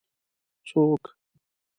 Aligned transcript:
څوک 0.71 1.01